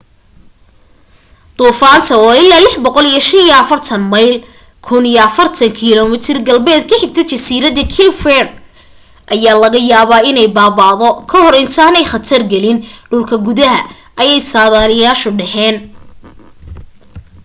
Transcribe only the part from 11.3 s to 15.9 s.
hor intaanay khatargelin dhulka gudaha ayay sadaaliyaashu dhaheen